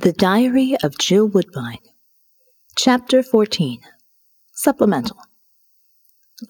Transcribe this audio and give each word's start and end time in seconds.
The 0.00 0.12
Diary 0.12 0.76
of 0.84 0.96
Jill 0.96 1.26
Woodbine, 1.26 1.80
Chapter 2.76 3.20
14 3.20 3.80
Supplemental 4.52 5.16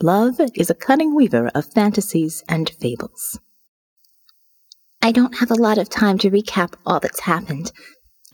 Love 0.03 0.39
is 0.55 0.69
a 0.69 0.75
cunning 0.75 1.15
weaver 1.15 1.51
of 1.55 1.73
fantasies 1.73 2.45
and 2.47 2.69
fables. 2.69 3.41
I 5.01 5.13
don't 5.13 5.39
have 5.39 5.51
a 5.51 5.55
lot 5.55 5.79
of 5.79 5.89
time 5.89 6.19
to 6.19 6.31
recap 6.31 6.75
all 6.85 7.01
that's 7.01 7.21
happened. 7.21 7.73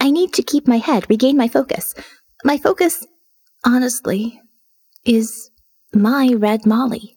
I 0.00 0.10
need 0.10 0.32
to 0.32 0.42
keep 0.42 0.66
my 0.66 0.78
head, 0.78 1.08
regain 1.08 1.36
my 1.36 1.46
focus. 1.46 1.94
My 2.42 2.58
focus, 2.58 3.06
honestly, 3.64 4.40
is 5.04 5.48
my 5.92 6.34
Red 6.36 6.66
Molly. 6.66 7.16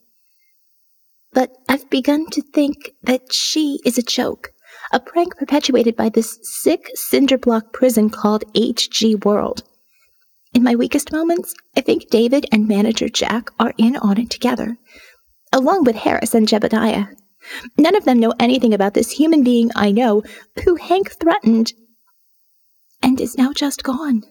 But 1.32 1.50
I've 1.68 1.90
begun 1.90 2.30
to 2.30 2.42
think 2.42 2.92
that 3.02 3.32
she 3.32 3.80
is 3.84 3.98
a 3.98 4.02
joke 4.02 4.52
a 4.92 5.00
prank 5.00 5.36
perpetuated 5.36 5.96
by 5.96 6.08
this 6.08 6.38
sick 6.42 6.90
cinderblock 6.96 7.72
prison 7.72 8.10
called 8.10 8.44
HG 8.54 9.24
World. 9.24 9.62
In 10.54 10.62
my 10.62 10.74
weakest 10.74 11.12
moments, 11.12 11.54
I 11.76 11.80
think 11.82 12.08
David 12.08 12.46
and 12.50 12.66
manager 12.66 13.08
Jack 13.08 13.50
are 13.60 13.74
in 13.76 13.96
on 13.96 14.18
it 14.18 14.30
together, 14.30 14.78
along 15.52 15.84
with 15.84 15.96
Harris 15.96 16.34
and 16.34 16.48
Jebediah. 16.48 17.08
None 17.76 17.94
of 17.94 18.04
them 18.04 18.18
know 18.18 18.34
anything 18.40 18.74
about 18.74 18.94
this 18.94 19.10
human 19.10 19.42
being 19.42 19.70
I 19.74 19.90
know 19.90 20.22
who 20.64 20.76
Hank 20.76 21.12
threatened 21.12 21.72
and 23.02 23.20
is 23.20 23.38
now 23.38 23.52
just 23.52 23.82
gone. 23.82 24.22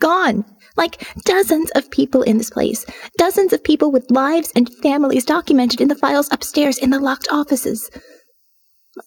Gone! 0.00 0.44
Like 0.76 1.06
dozens 1.24 1.70
of 1.72 1.90
people 1.90 2.22
in 2.22 2.38
this 2.38 2.50
place. 2.50 2.84
Dozens 3.18 3.52
of 3.52 3.62
people 3.62 3.92
with 3.92 4.10
lives 4.10 4.50
and 4.56 4.72
families 4.76 5.24
documented 5.24 5.80
in 5.80 5.88
the 5.88 5.94
files 5.94 6.28
upstairs 6.32 6.78
in 6.78 6.90
the 6.90 6.98
locked 6.98 7.28
offices. 7.30 7.90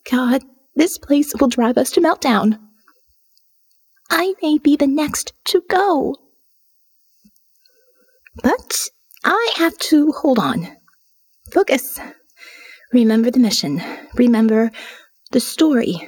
God, 0.09 0.43
this 0.75 0.97
place 0.97 1.33
will 1.39 1.47
drive 1.47 1.77
us 1.77 1.91
to 1.91 2.01
meltdown. 2.01 2.59
I 4.09 4.33
may 4.41 4.57
be 4.57 4.75
the 4.75 4.87
next 4.87 5.33
to 5.45 5.63
go. 5.69 6.15
But 8.43 8.89
I 9.23 9.53
have 9.55 9.77
to 9.79 10.11
hold 10.11 10.39
on. 10.39 10.67
Focus. 11.53 11.99
Remember 12.91 13.31
the 13.31 13.39
mission. 13.39 13.81
Remember 14.15 14.71
the 15.31 15.39
story. 15.39 16.07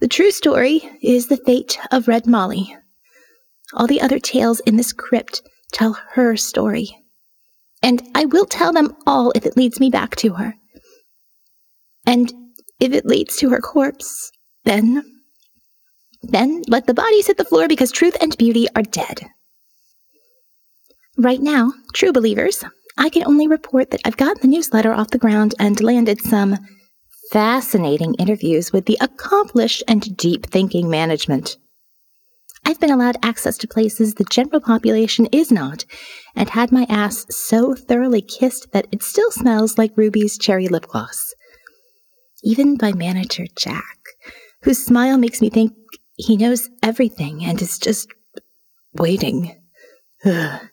The 0.00 0.08
true 0.08 0.30
story 0.30 0.82
is 1.02 1.28
the 1.28 1.36
fate 1.36 1.78
of 1.90 2.08
Red 2.08 2.26
Molly. 2.26 2.76
All 3.74 3.86
the 3.86 4.00
other 4.00 4.18
tales 4.18 4.60
in 4.60 4.76
this 4.76 4.92
crypt 4.92 5.42
tell 5.72 5.92
her 6.12 6.36
story. 6.36 6.98
And 7.82 8.02
I 8.14 8.24
will 8.26 8.46
tell 8.46 8.72
them 8.72 8.96
all 9.06 9.32
if 9.34 9.46
it 9.46 9.56
leads 9.56 9.80
me 9.80 9.90
back 9.90 10.16
to 10.16 10.34
her. 10.34 10.54
And 12.06 12.32
if 12.82 12.92
it 12.92 13.06
leads 13.06 13.36
to 13.36 13.50
her 13.50 13.60
corpse, 13.60 14.32
then. 14.64 15.04
Then 16.20 16.62
let 16.66 16.86
the 16.86 16.94
bodies 16.94 17.28
hit 17.28 17.36
the 17.36 17.44
floor 17.44 17.68
because 17.68 17.92
truth 17.92 18.16
and 18.20 18.36
beauty 18.36 18.66
are 18.74 18.82
dead. 18.82 19.20
Right 21.16 21.40
now, 21.40 21.72
true 21.94 22.12
believers, 22.12 22.64
I 22.98 23.08
can 23.08 23.24
only 23.24 23.46
report 23.46 23.90
that 23.90 24.00
I've 24.04 24.16
gotten 24.16 24.42
the 24.42 24.48
newsletter 24.48 24.92
off 24.92 25.10
the 25.10 25.18
ground 25.18 25.54
and 25.60 25.80
landed 25.80 26.20
some 26.20 26.58
fascinating 27.30 28.14
interviews 28.14 28.72
with 28.72 28.86
the 28.86 28.98
accomplished 29.00 29.84
and 29.86 30.16
deep 30.16 30.46
thinking 30.46 30.90
management. 30.90 31.56
I've 32.64 32.80
been 32.80 32.90
allowed 32.90 33.16
access 33.22 33.58
to 33.58 33.68
places 33.68 34.14
the 34.14 34.24
general 34.24 34.60
population 34.60 35.26
is 35.32 35.52
not, 35.52 35.84
and 36.34 36.50
had 36.50 36.72
my 36.72 36.86
ass 36.88 37.26
so 37.30 37.74
thoroughly 37.74 38.22
kissed 38.22 38.72
that 38.72 38.86
it 38.90 39.02
still 39.02 39.30
smells 39.30 39.78
like 39.78 39.96
Ruby's 39.96 40.36
cherry 40.36 40.66
lip 40.66 40.86
gloss 40.88 41.32
even 42.42 42.76
by 42.76 42.92
manager 42.92 43.46
Jack, 43.56 43.98
whose 44.62 44.84
smile 44.84 45.18
makes 45.18 45.40
me 45.40 45.50
think 45.50 45.72
he 46.16 46.36
knows 46.36 46.68
everything 46.82 47.44
and 47.44 47.60
is 47.60 47.78
just 47.78 48.08
waiting. 48.94 49.56
Ugh. 50.24 50.60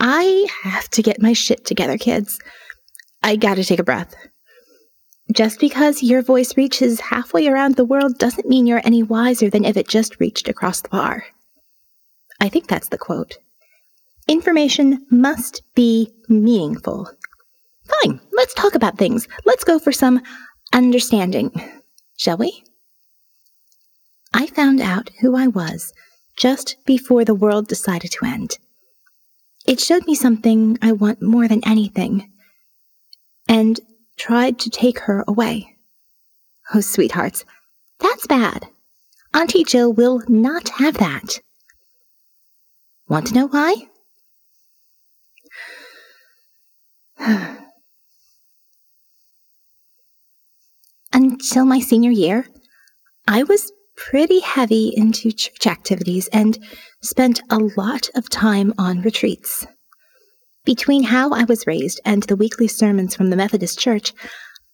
I 0.00 0.46
have 0.64 0.88
to 0.90 1.02
get 1.02 1.22
my 1.22 1.32
shit 1.32 1.64
together, 1.64 1.96
kids. 1.96 2.38
I 3.22 3.36
gotta 3.36 3.64
take 3.64 3.78
a 3.78 3.84
breath. 3.84 4.14
Just 5.32 5.58
because 5.58 6.02
your 6.02 6.20
voice 6.20 6.56
reaches 6.56 7.00
halfway 7.00 7.48
around 7.48 7.76
the 7.76 7.84
world 7.84 8.18
doesn't 8.18 8.48
mean 8.48 8.66
you're 8.66 8.82
any 8.84 9.02
wiser 9.02 9.48
than 9.48 9.64
if 9.64 9.76
it 9.76 9.88
just 9.88 10.20
reached 10.20 10.48
across 10.48 10.82
the 10.82 10.90
bar. 10.90 11.24
I 12.40 12.50
think 12.50 12.66
that's 12.66 12.88
the 12.88 12.98
quote. 12.98 13.38
Information 14.28 15.06
must 15.10 15.62
be 15.74 16.12
meaningful. 16.28 17.10
Fine, 17.86 18.20
let's 18.32 18.54
talk 18.54 18.74
about 18.74 18.98
things. 18.98 19.28
Let's 19.44 19.64
go 19.64 19.78
for 19.78 19.92
some 19.92 20.22
understanding, 20.72 21.50
shall 22.16 22.36
we? 22.36 22.64
I 24.32 24.46
found 24.46 24.80
out 24.80 25.10
who 25.20 25.36
I 25.36 25.46
was 25.46 25.92
just 26.36 26.76
before 26.86 27.24
the 27.24 27.34
world 27.34 27.68
decided 27.68 28.10
to 28.12 28.24
end. 28.26 28.58
It 29.66 29.80
showed 29.80 30.06
me 30.06 30.14
something 30.14 30.78
I 30.82 30.92
want 30.92 31.22
more 31.22 31.46
than 31.48 31.66
anything, 31.66 32.30
and 33.48 33.80
tried 34.16 34.58
to 34.60 34.70
take 34.70 35.00
her 35.00 35.24
away. 35.28 35.76
Oh, 36.74 36.80
sweethearts, 36.80 37.44
that's 38.00 38.26
bad. 38.26 38.66
Auntie 39.32 39.64
Jill 39.64 39.92
will 39.92 40.22
not 40.28 40.68
have 40.70 40.98
that. 40.98 41.40
Want 43.08 43.28
to 43.28 43.34
know 43.34 43.46
why? 43.48 43.88
Until 51.34 51.64
my 51.64 51.80
senior 51.80 52.12
year, 52.12 52.46
I 53.26 53.42
was 53.42 53.72
pretty 53.96 54.38
heavy 54.38 54.92
into 54.96 55.32
church 55.32 55.66
activities 55.66 56.28
and 56.28 56.56
spent 57.02 57.42
a 57.50 57.58
lot 57.76 58.08
of 58.14 58.30
time 58.30 58.72
on 58.78 59.02
retreats. 59.02 59.66
Between 60.64 61.02
how 61.02 61.32
I 61.32 61.42
was 61.42 61.66
raised 61.66 62.00
and 62.04 62.22
the 62.22 62.36
weekly 62.36 62.68
sermons 62.68 63.16
from 63.16 63.30
the 63.30 63.36
Methodist 63.36 63.80
Church, 63.80 64.12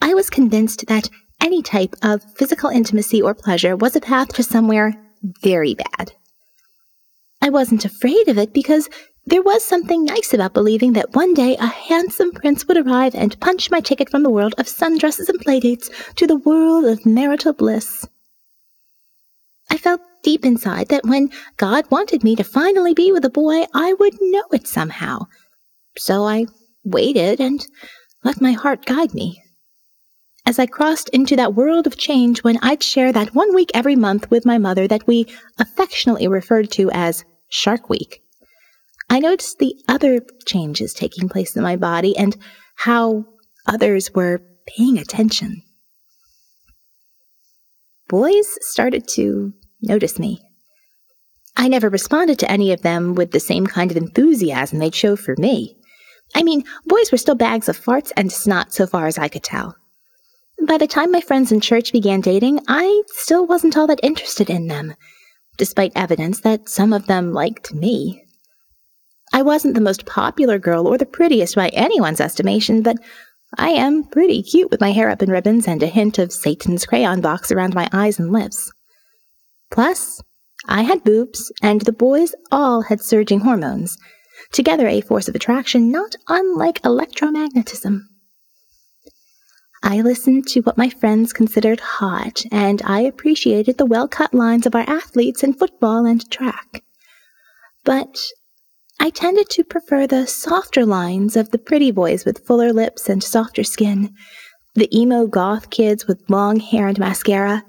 I 0.02 0.12
was 0.12 0.28
convinced 0.28 0.86
that 0.86 1.08
any 1.40 1.62
type 1.62 1.94
of 2.02 2.22
physical 2.36 2.68
intimacy 2.68 3.22
or 3.22 3.34
pleasure 3.34 3.74
was 3.74 3.96
a 3.96 4.00
path 4.00 4.28
to 4.34 4.42
somewhere 4.42 4.92
very 5.42 5.74
bad. 5.74 6.12
I 7.40 7.48
wasn't 7.48 7.86
afraid 7.86 8.28
of 8.28 8.36
it 8.36 8.52
because 8.52 8.90
there 9.26 9.42
was 9.42 9.64
something 9.64 10.04
nice 10.04 10.34
about 10.34 10.54
believing 10.54 10.94
that 10.94 11.14
one 11.14 11.34
day 11.34 11.56
a 11.56 11.66
handsome 11.66 12.32
prince 12.32 12.66
would 12.66 12.76
arrive 12.76 13.14
and 13.14 13.38
punch 13.40 13.70
my 13.70 13.80
ticket 13.80 14.10
from 14.10 14.22
the 14.22 14.30
world 14.30 14.54
of 14.58 14.66
sundresses 14.66 15.28
and 15.28 15.38
playdates 15.44 15.88
to 16.16 16.26
the 16.26 16.36
world 16.36 16.84
of 16.84 17.06
marital 17.06 17.52
bliss. 17.52 18.06
I 19.70 19.76
felt 19.76 20.00
deep 20.22 20.44
inside 20.44 20.88
that 20.88 21.06
when 21.06 21.30
God 21.56 21.88
wanted 21.90 22.24
me 22.24 22.34
to 22.36 22.44
finally 22.44 22.92
be 22.92 23.12
with 23.12 23.24
a 23.24 23.30
boy, 23.30 23.66
I 23.72 23.92
would 23.94 24.14
know 24.20 24.44
it 24.52 24.66
somehow. 24.66 25.26
So 25.96 26.24
I 26.24 26.46
waited 26.82 27.40
and 27.40 27.64
let 28.24 28.40
my 28.40 28.52
heart 28.52 28.84
guide 28.84 29.14
me. 29.14 29.42
As 30.46 30.58
I 30.58 30.66
crossed 30.66 31.08
into 31.10 31.36
that 31.36 31.54
world 31.54 31.86
of 31.86 31.96
change 31.96 32.42
when 32.42 32.58
I'd 32.62 32.82
share 32.82 33.12
that 33.12 33.34
one 33.34 33.54
week 33.54 33.70
every 33.74 33.94
month 33.94 34.30
with 34.30 34.46
my 34.46 34.58
mother 34.58 34.88
that 34.88 35.06
we 35.06 35.26
affectionately 35.58 36.26
referred 36.26 36.70
to 36.72 36.90
as 36.90 37.24
Shark 37.48 37.88
Week. 37.88 38.22
I 39.10 39.18
noticed 39.18 39.58
the 39.58 39.74
other 39.88 40.20
changes 40.46 40.94
taking 40.94 41.28
place 41.28 41.56
in 41.56 41.62
my 41.64 41.74
body 41.74 42.16
and 42.16 42.36
how 42.76 43.24
others 43.66 44.14
were 44.14 44.40
paying 44.66 44.98
attention. 44.98 45.62
Boys 48.08 48.56
started 48.60 49.08
to 49.08 49.52
notice 49.82 50.18
me. 50.18 50.40
I 51.56 51.66
never 51.66 51.88
responded 51.88 52.38
to 52.38 52.50
any 52.50 52.72
of 52.72 52.82
them 52.82 53.14
with 53.14 53.32
the 53.32 53.40
same 53.40 53.66
kind 53.66 53.90
of 53.90 53.96
enthusiasm 53.96 54.78
they'd 54.78 54.94
show 54.94 55.16
for 55.16 55.34
me. 55.36 55.76
I 56.34 56.44
mean, 56.44 56.62
boys 56.86 57.10
were 57.10 57.18
still 57.18 57.34
bags 57.34 57.68
of 57.68 57.78
farts 57.78 58.12
and 58.16 58.30
snot 58.30 58.72
so 58.72 58.86
far 58.86 59.08
as 59.08 59.18
I 59.18 59.28
could 59.28 59.42
tell. 59.42 59.74
By 60.66 60.78
the 60.78 60.86
time 60.86 61.10
my 61.10 61.20
friends 61.20 61.50
in 61.50 61.60
church 61.60 61.92
began 61.92 62.20
dating, 62.20 62.60
I 62.68 63.02
still 63.08 63.46
wasn't 63.46 63.76
all 63.76 63.88
that 63.88 64.00
interested 64.04 64.48
in 64.48 64.68
them, 64.68 64.94
despite 65.56 65.92
evidence 65.96 66.40
that 66.42 66.68
some 66.68 66.92
of 66.92 67.06
them 67.06 67.32
liked 67.32 67.74
me. 67.74 68.24
I 69.32 69.42
wasn't 69.42 69.74
the 69.74 69.80
most 69.80 70.06
popular 70.06 70.58
girl 70.58 70.86
or 70.86 70.98
the 70.98 71.06
prettiest 71.06 71.54
by 71.54 71.68
anyone's 71.68 72.20
estimation, 72.20 72.82
but 72.82 72.96
I 73.58 73.70
am 73.70 74.04
pretty 74.04 74.42
cute 74.42 74.70
with 74.70 74.80
my 74.80 74.92
hair 74.92 75.10
up 75.10 75.22
in 75.22 75.30
ribbons 75.30 75.66
and 75.66 75.82
a 75.82 75.86
hint 75.86 76.18
of 76.18 76.32
Satan's 76.32 76.86
crayon 76.86 77.20
box 77.20 77.50
around 77.50 77.74
my 77.74 77.88
eyes 77.92 78.18
and 78.18 78.32
lips. 78.32 78.72
Plus, 79.70 80.20
I 80.68 80.82
had 80.82 81.04
boobs, 81.04 81.50
and 81.62 81.80
the 81.82 81.92
boys 81.92 82.34
all 82.50 82.82
had 82.82 83.00
surging 83.00 83.40
hormones, 83.40 83.96
together 84.52 84.86
a 84.86 85.00
force 85.00 85.28
of 85.28 85.34
attraction 85.34 85.90
not 85.90 86.14
unlike 86.28 86.82
electromagnetism. 86.82 88.02
I 89.82 90.02
listened 90.02 90.46
to 90.48 90.60
what 90.60 90.76
my 90.76 90.90
friends 90.90 91.32
considered 91.32 91.80
hot, 91.80 92.44
and 92.52 92.82
I 92.84 93.00
appreciated 93.00 93.78
the 93.78 93.86
well 93.86 94.06
cut 94.08 94.34
lines 94.34 94.66
of 94.66 94.74
our 94.74 94.88
athletes 94.88 95.42
in 95.42 95.54
football 95.54 96.04
and 96.04 96.30
track. 96.30 96.82
But 97.84 98.18
I 99.02 99.08
tended 99.08 99.48
to 99.50 99.64
prefer 99.64 100.06
the 100.06 100.26
softer 100.26 100.84
lines 100.84 101.34
of 101.34 101.50
the 101.50 101.58
pretty 101.58 101.90
boys 101.90 102.26
with 102.26 102.46
fuller 102.46 102.70
lips 102.70 103.08
and 103.08 103.24
softer 103.24 103.64
skin, 103.64 104.14
the 104.74 104.94
emo 104.96 105.26
goth 105.26 105.70
kids 105.70 106.06
with 106.06 106.28
long 106.28 106.60
hair 106.60 106.86
and 106.86 106.98
mascara, 106.98 107.64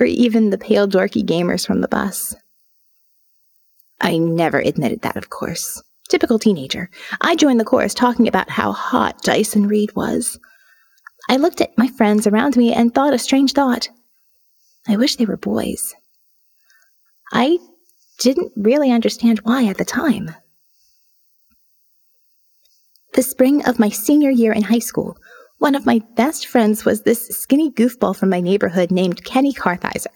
or 0.00 0.04
even 0.04 0.50
the 0.50 0.58
pale 0.58 0.88
dorky 0.88 1.24
gamers 1.24 1.64
from 1.64 1.80
the 1.80 1.86
bus. 1.86 2.34
I 4.00 4.18
never 4.18 4.58
admitted 4.58 5.02
that, 5.02 5.16
of 5.16 5.30
course. 5.30 5.80
Typical 6.08 6.40
teenager. 6.40 6.90
I 7.20 7.36
joined 7.36 7.60
the 7.60 7.64
chorus 7.64 7.94
talking 7.94 8.26
about 8.26 8.50
how 8.50 8.72
hot 8.72 9.22
Dyson 9.22 9.68
Reed 9.68 9.94
was. 9.94 10.40
I 11.30 11.36
looked 11.36 11.60
at 11.60 11.78
my 11.78 11.86
friends 11.86 12.26
around 12.26 12.56
me 12.56 12.72
and 12.72 12.92
thought 12.92 13.14
a 13.14 13.18
strange 13.20 13.52
thought. 13.52 13.88
I 14.88 14.96
wish 14.96 15.16
they 15.16 15.24
were 15.24 15.36
boys. 15.36 15.94
I 17.32 17.58
didn't 18.18 18.52
really 18.56 18.90
understand 18.90 19.38
why 19.44 19.66
at 19.66 19.78
the 19.78 19.84
time. 19.84 20.34
The 23.14 23.22
spring 23.22 23.64
of 23.64 23.78
my 23.78 23.90
senior 23.90 24.30
year 24.30 24.52
in 24.52 24.62
high 24.62 24.80
school, 24.80 25.16
one 25.58 25.76
of 25.76 25.86
my 25.86 26.00
best 26.16 26.48
friends 26.48 26.84
was 26.84 27.02
this 27.02 27.28
skinny 27.28 27.70
goofball 27.70 28.16
from 28.16 28.28
my 28.28 28.40
neighborhood 28.40 28.90
named 28.90 29.24
Kenny 29.24 29.52
Kartheiser. 29.52 30.08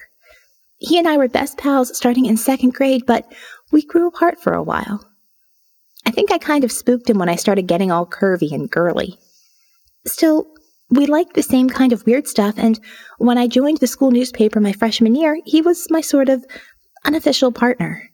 He 0.79 0.99
and 0.99 1.07
I 1.07 1.17
were 1.17 1.29
best 1.29 1.59
pals 1.59 1.97
starting 1.97 2.27
in 2.27 2.37
second 2.37 2.75
grade, 2.75 3.05
but 3.07 3.33
we 3.71 3.87
grew 3.87 4.09
apart 4.09 4.41
for 4.43 4.53
a 4.53 4.63
while. 4.63 5.09
I 6.07 6.11
think 6.11 6.33
I 6.33 6.39
kind 6.39 6.65
of 6.65 6.73
spooked 6.73 7.09
him 7.09 7.19
when 7.19 7.29
I 7.29 7.37
started 7.37 7.69
getting 7.69 7.93
all 7.93 8.05
curvy 8.05 8.51
and 8.53 8.69
girly. 8.69 9.17
Still, 10.05 10.49
we 10.91 11.07
liked 11.07 11.35
the 11.35 11.43
same 11.43 11.69
kind 11.69 11.93
of 11.93 12.05
weird 12.05 12.27
stuff, 12.27 12.55
and 12.59 12.81
when 13.19 13.39
I 13.39 13.47
joined 13.47 13.79
the 13.79 13.87
school 13.87 14.11
newspaper 14.11 14.59
my 14.59 14.73
freshman 14.73 15.15
year, 15.15 15.39
he 15.45 15.63
was 15.63 15.87
my 15.91 16.01
sort 16.01 16.29
of 16.29 16.45
unofficial 17.05 17.53
partner. 17.53 18.11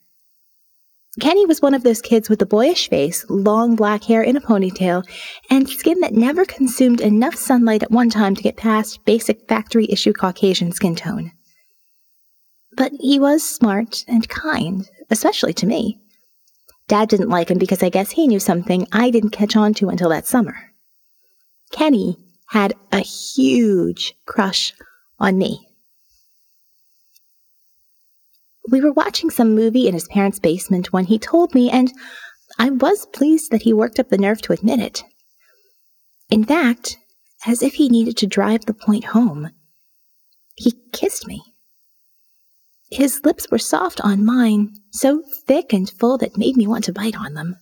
Kenny 1.21 1.47
was 1.47 1.63
one 1.63 1.75
of 1.75 1.85
those 1.85 2.03
kids 2.03 2.29
with 2.29 2.43
a 2.43 2.47
boyish 2.47 2.91
face, 2.91 3.25
long 3.29 3.77
black 3.77 4.03
hair 4.05 4.23
in 4.23 4.37
a 4.37 4.41
ponytail, 4.41 5.05
and 5.49 5.69
skin 5.69 6.01
that 6.01 6.15
never 6.15 6.45
consumed 6.45 7.01
enough 7.01 7.37
sunlight 7.37 7.85
at 7.85 7.91
one 7.93 8.11
time 8.11 8.35
to 8.35 8.43
get 8.43 8.57
past 8.57 9.05
basic 9.05 9.47
factory 9.49 9.87
issue 9.89 10.13
Caucasian 10.13 10.73
skin 10.73 10.97
tone. 10.97 11.31
But 12.77 12.93
he 12.99 13.21
was 13.21 13.49
smart 13.49 14.05
and 14.09 14.29
kind, 14.29 14.89
especially 15.09 15.53
to 15.55 15.67
me. 15.67 16.01
Dad 16.89 17.09
didn't 17.09 17.31
like 17.31 17.49
him 17.49 17.59
because 17.59 17.83
I 17.83 17.91
guess 17.91 18.11
he 18.11 18.27
knew 18.27 18.41
something 18.41 18.89
I 18.93 19.11
didn't 19.11 19.31
catch 19.31 19.55
on 19.55 19.73
to 19.75 19.91
until 19.91 20.09
that 20.11 20.27
summer. 20.27 20.73
Kenny 21.71 22.19
had 22.49 22.75
a 22.93 23.01
huge 23.01 24.15
crush 24.27 24.75
on 25.21 25.39
me. 25.39 25.69
We 28.71 28.81
were 28.81 28.93
watching 28.93 29.31
some 29.31 29.55
movie 29.55 29.87
in 29.87 29.95
his 29.95 30.09
parents' 30.09 30.39
basement 30.39 30.93
when 30.93 31.05
he 31.05 31.19
told 31.19 31.55
me, 31.55 31.71
and 31.71 31.93
I 32.59 32.71
was 32.71 33.07
pleased 33.07 33.51
that 33.51 33.63
he 33.63 33.73
worked 33.73 33.99
up 33.99 34.09
the 34.09 34.19
nerve 34.19 34.41
to 34.43 34.53
admit 34.53 34.81
it. 34.81 35.05
In 36.31 36.45
fact, 36.45 36.97
as 37.47 37.63
if 37.63 37.75
he 37.75 37.89
needed 37.89 38.17
to 38.19 38.27
drive 38.27 38.65
the 38.65 38.75
point 38.75 39.05
home, 39.05 39.51
he 40.57 40.75
kissed 40.93 41.27
me. 41.27 41.43
His 42.91 43.21
lips 43.25 43.51
were 43.51 43.59
soft 43.59 44.01
on 44.01 44.25
mine, 44.25 44.75
so 44.93 45.23
thick 45.47 45.73
and 45.73 45.91
full 45.91 46.17
that 46.19 46.39
made 46.39 46.57
me 46.57 46.67
want 46.67 46.85
to 46.85 46.93
bite 46.93 47.17
on 47.17 47.35
them. 47.35 47.57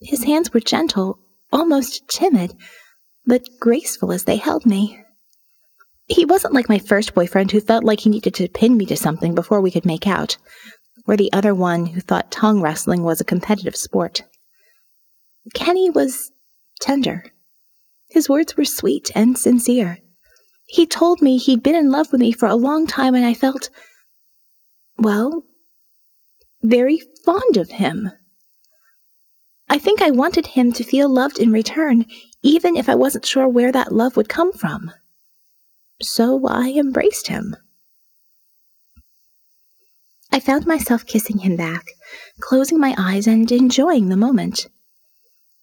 His 0.00 0.24
hands 0.24 0.52
were 0.52 0.60
gentle, 0.60 1.18
almost 1.52 2.08
timid, 2.08 2.54
but 3.26 3.48
graceful 3.60 4.12
as 4.12 4.24
they 4.24 4.36
held 4.36 4.64
me. 4.64 4.98
He 6.10 6.24
wasn't 6.24 6.54
like 6.54 6.68
my 6.68 6.80
first 6.80 7.14
boyfriend 7.14 7.52
who 7.52 7.60
felt 7.60 7.84
like 7.84 8.00
he 8.00 8.10
needed 8.10 8.34
to 8.34 8.48
pin 8.48 8.76
me 8.76 8.84
to 8.86 8.96
something 8.96 9.32
before 9.32 9.60
we 9.60 9.70
could 9.70 9.86
make 9.86 10.08
out, 10.08 10.36
or 11.06 11.16
the 11.16 11.32
other 11.32 11.54
one 11.54 11.86
who 11.86 12.00
thought 12.00 12.32
tongue 12.32 12.60
wrestling 12.60 13.04
was 13.04 13.20
a 13.20 13.24
competitive 13.24 13.76
sport. 13.76 14.24
Kenny 15.54 15.88
was 15.88 16.32
tender. 16.80 17.26
His 18.10 18.28
words 18.28 18.56
were 18.56 18.64
sweet 18.64 19.12
and 19.14 19.38
sincere. 19.38 19.98
He 20.66 20.84
told 20.84 21.22
me 21.22 21.38
he'd 21.38 21.62
been 21.62 21.76
in 21.76 21.92
love 21.92 22.10
with 22.10 22.20
me 22.20 22.32
for 22.32 22.48
a 22.48 22.56
long 22.56 22.88
time, 22.88 23.14
and 23.14 23.24
I 23.24 23.32
felt 23.32 23.70
well, 24.98 25.44
very 26.60 27.00
fond 27.24 27.56
of 27.56 27.70
him. 27.70 28.10
I 29.68 29.78
think 29.78 30.02
I 30.02 30.10
wanted 30.10 30.48
him 30.48 30.72
to 30.72 30.82
feel 30.82 31.08
loved 31.08 31.38
in 31.38 31.52
return, 31.52 32.04
even 32.42 32.74
if 32.74 32.88
I 32.88 32.96
wasn't 32.96 33.24
sure 33.24 33.46
where 33.46 33.70
that 33.70 33.92
love 33.92 34.16
would 34.16 34.28
come 34.28 34.52
from. 34.52 34.90
So 36.02 36.46
I 36.46 36.70
embraced 36.70 37.28
him. 37.28 37.56
I 40.32 40.40
found 40.40 40.66
myself 40.66 41.04
kissing 41.06 41.38
him 41.38 41.56
back, 41.56 41.86
closing 42.40 42.78
my 42.78 42.94
eyes 42.96 43.26
and 43.26 43.50
enjoying 43.50 44.08
the 44.08 44.16
moment. 44.16 44.68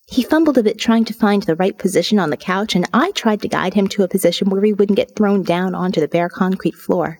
He 0.09 0.23
fumbled 0.23 0.57
a 0.57 0.63
bit 0.63 0.77
trying 0.77 1.05
to 1.05 1.13
find 1.13 1.43
the 1.43 1.55
right 1.55 1.77
position 1.77 2.19
on 2.19 2.29
the 2.29 2.37
couch, 2.37 2.75
and 2.75 2.87
I 2.93 3.11
tried 3.11 3.41
to 3.41 3.47
guide 3.47 3.73
him 3.73 3.87
to 3.89 4.03
a 4.03 4.07
position 4.07 4.49
where 4.49 4.63
he 4.63 4.73
wouldn't 4.73 4.97
get 4.97 5.15
thrown 5.15 5.43
down 5.43 5.75
onto 5.75 5.99
the 5.99 6.07
bare 6.07 6.29
concrete 6.29 6.75
floor. 6.75 7.19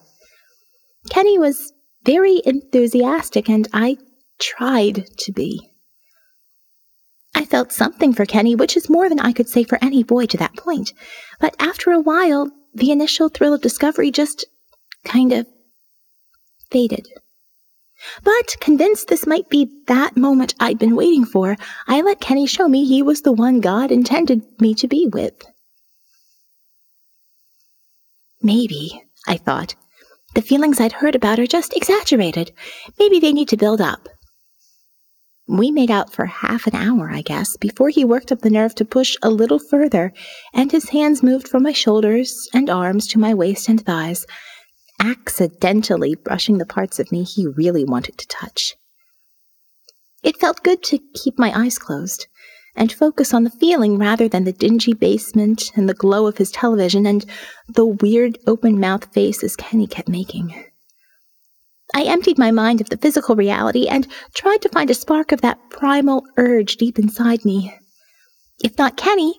Kenny 1.10 1.38
was 1.38 1.74
very 2.06 2.42
enthusiastic, 2.46 3.50
and 3.50 3.68
I 3.74 3.98
tried 4.40 5.06
to 5.20 5.32
be. 5.32 5.72
I 7.36 7.46
felt 7.46 7.72
something 7.72 8.14
for 8.14 8.26
Kenny, 8.26 8.56
which 8.56 8.78
is 8.78 8.90
more 8.90 9.10
than 9.10 9.20
I 9.20 9.32
could 9.34 9.50
say 9.50 9.64
for 9.64 9.78
any 9.82 10.04
boy 10.04 10.26
to 10.28 10.38
that 10.38 10.56
point. 10.56 10.94
But 11.40 11.56
after 11.60 11.92
a 11.92 12.00
while, 12.00 12.52
the 12.78 12.92
initial 12.92 13.30
thrill 13.30 13.54
of 13.54 13.62
discovery 13.62 14.12
just 14.12 14.46
kind 15.04 15.34
of 15.34 15.48
faded. 16.72 17.08
But 18.24 18.56
convinced 18.60 19.08
this 19.08 19.26
might 19.26 19.50
be 19.50 19.72
that 19.88 20.16
moment 20.16 20.54
I'd 20.60 20.78
been 20.78 20.96
waiting 20.96 21.26
for, 21.26 21.58
I 21.88 22.02
let 22.02 22.22
Kenny 22.22 22.46
show 22.46 22.68
me 22.68 22.86
he 22.86 23.02
was 23.02 23.22
the 23.22 23.32
one 23.32 23.60
God 23.60 23.92
intended 23.92 24.44
me 24.62 24.76
to 24.76 24.88
be 24.88 25.08
with. 25.08 25.34
Maybe, 28.42 29.04
I 29.28 29.38
thought, 29.38 29.76
the 30.36 30.44
feelings 30.44 30.80
I'd 30.80 30.92
heard 30.92 31.16
about 31.16 31.40
are 31.40 31.48
just 31.48 31.76
exaggerated. 31.76 32.52
Maybe 33.00 33.20
they 33.20 33.34
need 33.34 33.50
to 33.50 33.58
build 33.58 33.82
up. 33.82 34.08
We 35.48 35.72
made 35.72 35.90
out 35.90 36.12
for 36.12 36.26
half 36.26 36.68
an 36.68 36.76
hour, 36.76 37.10
I 37.10 37.22
guess, 37.22 37.56
before 37.56 37.88
he 37.90 38.04
worked 38.04 38.34
up 38.34 38.42
the 38.42 38.50
nerve 38.50 38.76
to 38.76 38.86
push 38.86 39.16
a 39.22 39.30
little 39.30 39.60
further, 39.60 40.12
and 40.54 40.72
his 40.72 40.90
hands 40.90 41.24
moved 41.24 41.48
from 41.48 41.64
my 41.64 41.72
shoulders 41.72 42.50
and 42.54 42.70
arms 42.70 43.08
to 43.08 43.20
my 43.20 43.34
waist 43.34 43.70
and 43.70 43.84
thighs, 43.86 44.26
accidentally 45.00 46.16
brushing 46.16 46.58
the 46.58 46.66
parts 46.66 47.00
of 47.00 47.12
me 47.14 47.24
he 47.24 47.48
really 47.48 47.86
wanted 47.86 48.18
to 48.18 48.28
touch. 48.28 48.76
It 50.22 50.38
felt 50.38 50.64
good 50.64 50.84
to 50.84 51.00
keep 51.14 51.40
my 51.40 51.58
eyes 51.58 51.78
closed 51.78 52.28
and 52.76 52.92
focus 52.92 53.34
on 53.34 53.46
the 53.46 53.50
feeling 53.50 53.98
rather 53.98 54.28
than 54.28 54.44
the 54.44 54.52
dingy 54.52 54.94
basement 54.94 55.72
and 55.76 55.88
the 55.88 55.94
glow 55.94 56.28
of 56.28 56.38
his 56.38 56.52
television 56.52 57.06
and 57.06 57.26
the 57.70 57.86
weird 57.86 58.38
open 58.46 58.80
mouth 58.80 59.12
faces 59.14 59.56
Kenny 59.56 59.88
kept 59.88 60.10
making. 60.10 60.67
I 61.98 62.04
emptied 62.04 62.38
my 62.38 62.52
mind 62.52 62.80
of 62.80 62.92
the 62.92 62.98
physical 62.98 63.36
reality 63.36 63.88
and 63.88 64.08
tried 64.36 64.62
to 64.62 64.70
find 64.70 64.92
a 64.92 64.94
spark 64.94 65.32
of 65.32 65.42
that 65.42 65.58
primal 65.72 66.24
urge 66.38 66.78
deep 66.78 67.00
inside 67.00 67.44
me. 67.44 67.74
If 68.64 68.78
not 68.78 68.98
Kenny, 68.98 69.34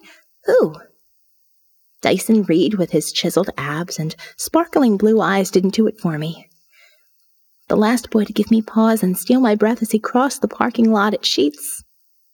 who? 0.44 0.74
Dyson 2.00 2.42
Reed 2.42 2.74
with 2.74 2.90
his 2.90 3.12
chiseled 3.12 3.50
abs 3.56 4.00
and 4.00 4.16
sparkling 4.36 4.96
blue 4.96 5.20
eyes 5.20 5.52
didn't 5.52 5.74
do 5.74 5.86
it 5.86 6.00
for 6.00 6.18
me. 6.18 6.48
The 7.68 7.76
last 7.76 8.10
boy 8.10 8.24
to 8.24 8.32
give 8.32 8.50
me 8.50 8.60
pause 8.60 9.04
and 9.04 9.16
steal 9.16 9.38
my 9.38 9.54
breath 9.54 9.80
as 9.80 9.92
he 9.92 10.00
crossed 10.00 10.42
the 10.42 10.48
parking 10.48 10.90
lot 10.90 11.14
at 11.14 11.22
Sheetz? 11.22 11.84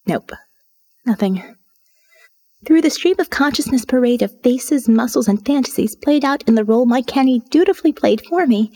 Nope. 0.07 0.33
Nothing. 1.05 1.55
Through 2.65 2.81
the 2.81 2.89
stream 2.89 3.17
of 3.19 3.29
consciousness 3.29 3.85
parade 3.85 4.23
of 4.23 4.41
faces, 4.41 4.89
muscles, 4.89 5.29
and 5.29 5.45
fantasies 5.45 5.95
played 5.95 6.25
out 6.25 6.43
in 6.49 6.55
the 6.55 6.65
role 6.65 6.87
my 6.87 7.03
Kenny 7.03 7.43
dutifully 7.51 7.93
played 7.93 8.23
for 8.27 8.47
me, 8.47 8.73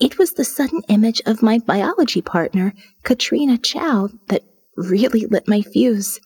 it 0.00 0.18
was 0.18 0.32
the 0.32 0.44
sudden 0.44 0.82
image 0.88 1.20
of 1.26 1.42
my 1.42 1.58
biology 1.58 2.22
partner, 2.22 2.72
Katrina 3.02 3.58
Chow, 3.58 4.10
that 4.28 4.44
really 4.76 5.26
lit 5.26 5.48
my 5.48 5.60
fuse. 5.62 6.20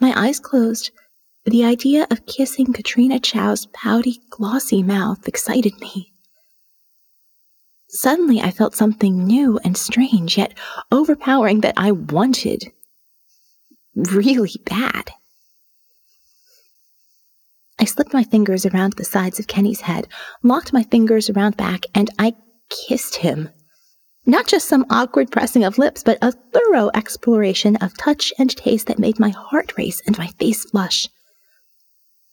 My 0.00 0.12
eyes 0.16 0.40
closed. 0.40 0.90
The 1.44 1.64
idea 1.64 2.06
of 2.10 2.26
kissing 2.26 2.72
Katrina 2.72 3.20
Chow's 3.20 3.66
pouty, 3.66 4.20
glossy 4.28 4.82
mouth 4.82 5.26
excited 5.26 5.80
me. 5.80 6.12
Suddenly, 7.88 8.40
I 8.40 8.50
felt 8.50 8.74
something 8.74 9.24
new 9.24 9.58
and 9.64 9.76
strange, 9.76 10.36
yet 10.36 10.52
overpowering 10.92 11.60
that 11.62 11.74
I 11.76 11.92
wanted 11.92 12.72
really 13.94 14.52
bad. 14.66 15.10
I 17.80 17.84
slipped 17.84 18.12
my 18.12 18.24
fingers 18.24 18.66
around 18.66 18.94
the 18.94 19.04
sides 19.04 19.38
of 19.38 19.46
Kenny's 19.46 19.82
head, 19.82 20.08
locked 20.42 20.72
my 20.72 20.82
fingers 20.82 21.30
around 21.30 21.56
back, 21.56 21.86
and 21.94 22.10
I 22.18 22.34
kissed 22.68 23.16
him. 23.16 23.50
Not 24.26 24.46
just 24.46 24.68
some 24.68 24.84
awkward 24.90 25.30
pressing 25.30 25.64
of 25.64 25.78
lips, 25.78 26.02
but 26.02 26.18
a 26.20 26.32
thorough 26.32 26.90
exploration 26.94 27.76
of 27.76 27.96
touch 27.96 28.32
and 28.38 28.54
taste 28.54 28.86
that 28.88 28.98
made 28.98 29.18
my 29.18 29.30
heart 29.30 29.72
race 29.78 30.02
and 30.06 30.18
my 30.18 30.26
face 30.38 30.64
flush. 30.64 31.08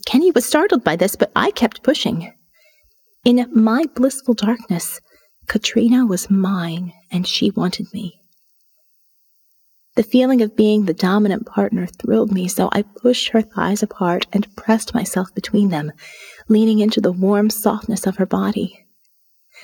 Kenny 0.06 0.32
was 0.32 0.46
startled 0.46 0.84
by 0.84 0.96
this, 0.96 1.16
but 1.16 1.32
I 1.36 1.52
kept 1.52 1.84
pushing. 1.84 2.34
In 3.24 3.50
my 3.54 3.86
blissful 3.96 4.34
darkness, 4.34 5.00
Katrina 5.48 6.06
was 6.06 6.30
mine, 6.30 6.94
and 7.12 7.26
she 7.26 7.50
wanted 7.52 7.88
me. 7.94 8.20
The 9.96 10.04
feeling 10.04 10.42
of 10.42 10.58
being 10.58 10.86
the 10.86 10.94
dominant 10.94 11.46
partner 11.46 11.88
thrilled 11.88 12.32
me, 12.32 12.50
so 12.50 12.68
I 12.74 12.82
pushed 12.82 13.30
her 13.30 13.42
thighs 13.42 13.82
apart 13.82 14.28
and 14.34 14.54
pressed 14.58 14.94
myself 14.94 15.34
between 15.34 15.70
them, 15.70 15.94
leaning 16.50 16.80
into 16.80 17.00
the 17.00 17.14
warm 17.14 17.50
softness 17.50 18.06
of 18.06 18.18
her 18.18 18.26
body. 18.26 18.85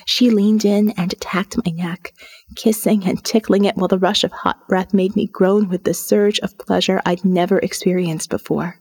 She 0.04 0.30
leaned 0.30 0.64
in 0.64 0.90
and 0.90 1.12
attacked 1.12 1.56
my 1.64 1.72
neck, 1.72 2.12
kissing 2.56 3.04
and 3.04 3.22
tickling 3.24 3.64
it 3.64 3.76
while 3.76 3.88
the 3.88 3.98
rush 3.98 4.24
of 4.24 4.32
hot 4.32 4.68
breath 4.68 4.92
made 4.92 5.16
me 5.16 5.26
groan 5.26 5.68
with 5.68 5.84
the 5.84 5.94
surge 5.94 6.38
of 6.40 6.58
pleasure 6.58 7.00
I'd 7.06 7.24
never 7.24 7.58
experienced 7.58 8.30
before. 8.30 8.78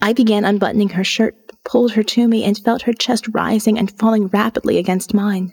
I 0.00 0.12
began 0.12 0.44
unbuttoning 0.44 0.90
her 0.90 1.04
shirt, 1.04 1.34
pulled 1.64 1.92
her 1.92 2.02
to 2.02 2.28
me, 2.28 2.44
and 2.44 2.58
felt 2.58 2.82
her 2.82 2.92
chest 2.92 3.26
rising 3.32 3.78
and 3.78 3.90
falling 3.98 4.26
rapidly 4.28 4.76
against 4.76 5.14
mine. 5.14 5.52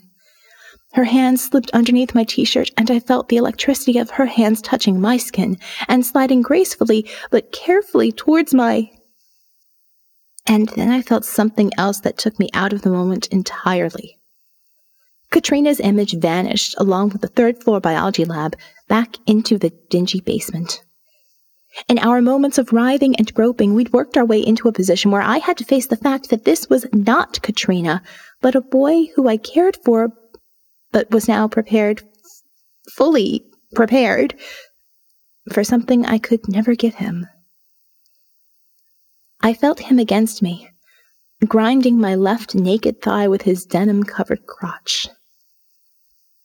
Her 0.94 1.06
hands 1.06 1.46
slipped 1.46 1.72
underneath 1.72 2.14
my 2.14 2.26
t 2.26 2.44
shirt, 2.44 2.70
and 2.76 2.92
I 2.92 3.00
felt 3.00 3.30
the 3.30 3.38
electricity 3.38 3.98
of 3.98 4.10
her 4.12 4.26
hands 4.26 4.62
touching 4.62 5.00
my 5.00 5.16
skin 5.16 5.58
and 5.88 6.06
sliding 6.06 6.42
gracefully 6.42 7.10
but 7.30 7.54
carefully 7.54 8.12
towards 8.12 8.54
my. 8.54 8.92
And 10.52 10.68
then 10.76 10.90
I 10.90 11.02
felt 11.02 11.24
something 11.24 11.72
else 11.78 12.02
that 12.02 12.18
took 12.18 12.38
me 12.38 12.50
out 12.54 12.74
of 12.74 12.82
the 12.82 12.90
moment 12.90 13.26
entirely. 13.28 14.20
Katrina's 15.30 15.80
image 15.80 16.14
vanished 16.18 16.76
along 16.78 17.12
with 17.12 17.22
the 17.22 17.30
third 17.30 17.64
floor 17.64 17.80
biology 17.80 18.26
lab 18.26 18.58
back 18.90 19.16
into 19.26 19.58
the 19.58 19.72
dingy 19.90 20.20
basement. 20.20 20.84
In 21.88 21.98
our 22.00 22.22
moments 22.22 22.58
of 22.58 22.74
writhing 22.74 23.16
and 23.16 23.34
groping, 23.34 23.74
we'd 23.76 23.94
worked 23.94 24.18
our 24.18 24.26
way 24.26 24.42
into 24.42 24.68
a 24.68 24.74
position 24.74 25.10
where 25.10 25.22
I 25.22 25.38
had 25.38 25.58
to 25.60 25.64
face 25.64 25.88
the 25.88 25.96
fact 25.96 26.30
that 26.32 26.44
this 26.44 26.70
was 26.70 26.86
not 26.92 27.42
Katrina, 27.42 28.04
but 28.42 28.54
a 28.54 28.60
boy 28.60 29.06
who 29.16 29.30
I 29.30 29.38
cared 29.38 29.78
for, 29.86 30.10
but 30.92 31.12
was 31.12 31.30
now 31.30 31.48
prepared, 31.48 32.02
fully 32.90 33.46
prepared, 33.74 34.36
for 35.50 35.64
something 35.64 36.06
I 36.06 36.18
could 36.18 36.50
never 36.50 36.76
give 36.76 36.96
him. 36.96 37.26
I 39.44 39.54
felt 39.54 39.80
him 39.80 40.00
against 40.00 40.42
me, 40.42 40.70
grinding 41.48 42.00
my 42.00 42.16
left 42.16 42.54
naked 42.54 43.02
thigh 43.02 43.28
with 43.28 43.44
his 43.44 43.66
denim 43.66 44.04
covered 44.04 44.46
crotch. 44.46 45.08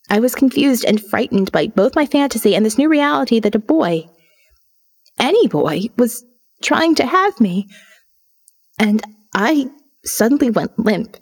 I 0.08 0.20
was 0.20 0.34
confused 0.34 0.84
and 0.84 1.02
frightened 1.02 1.52
by 1.52 1.66
both 1.66 1.96
my 1.96 2.06
fantasy 2.06 2.54
and 2.54 2.64
this 2.64 2.78
new 2.78 2.88
reality 2.88 3.40
that 3.40 3.54
a 3.54 3.58
boy, 3.58 4.08
any 5.18 5.48
boy 5.48 5.88
was 5.96 6.24
trying 6.62 6.94
to 6.94 7.06
have 7.06 7.40
me. 7.40 7.68
And 8.78 9.02
I 9.34 9.70
suddenly 10.04 10.50
went 10.50 10.78
limp. 10.78 11.16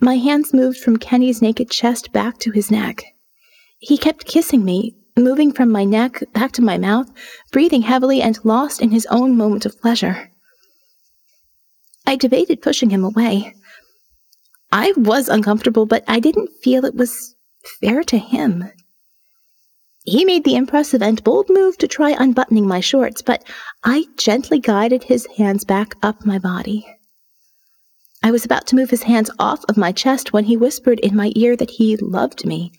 My 0.00 0.16
hands 0.16 0.54
moved 0.54 0.78
from 0.78 0.98
Kenny's 0.98 1.42
naked 1.42 1.70
chest 1.70 2.12
back 2.12 2.38
to 2.38 2.50
his 2.50 2.70
neck. 2.70 3.02
He 3.78 3.98
kept 3.98 4.26
kissing 4.26 4.64
me, 4.64 4.96
moving 5.18 5.52
from 5.52 5.70
my 5.70 5.84
neck 5.84 6.22
back 6.32 6.52
to 6.52 6.62
my 6.62 6.76
mouth, 6.76 7.10
breathing 7.50 7.82
heavily 7.82 8.20
and 8.20 8.38
lost 8.44 8.82
in 8.82 8.90
his 8.90 9.06
own 9.06 9.36
moment 9.36 9.64
of 9.64 9.80
pleasure. 9.80 10.30
I 12.06 12.16
debated 12.16 12.62
pushing 12.62 12.90
him 12.90 13.02
away. 13.02 13.54
I 14.70 14.92
was 14.96 15.28
uncomfortable, 15.28 15.86
but 15.86 16.04
I 16.06 16.20
didn't 16.20 16.50
feel 16.62 16.84
it 16.84 16.94
was 16.94 17.34
fair 17.80 18.02
to 18.04 18.18
him. 18.18 18.70
He 20.04 20.24
made 20.24 20.44
the 20.44 20.54
impressive 20.54 21.02
and 21.02 21.22
bold 21.24 21.46
move 21.48 21.78
to 21.78 21.88
try 21.88 22.10
unbuttoning 22.10 22.68
my 22.68 22.80
shorts, 22.80 23.22
but 23.22 23.42
I 23.82 24.04
gently 24.16 24.60
guided 24.60 25.04
his 25.04 25.26
hands 25.36 25.64
back 25.64 25.94
up 26.02 26.24
my 26.24 26.38
body. 26.38 26.86
I 28.22 28.30
was 28.30 28.44
about 28.44 28.66
to 28.68 28.76
move 28.76 28.90
his 28.90 29.04
hands 29.04 29.30
off 29.38 29.64
of 29.68 29.76
my 29.76 29.92
chest 29.92 30.32
when 30.32 30.44
he 30.44 30.56
whispered 30.56 31.00
in 31.00 31.16
my 31.16 31.32
ear 31.34 31.56
that 31.56 31.70
he 31.70 31.96
loved 31.96 32.46
me 32.46 32.72